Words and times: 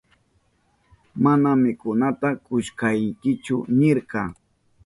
Mana 1.23 1.49
mikunata 1.63 2.29
kushkaykichu 2.45 3.55
nirka. 3.77 4.21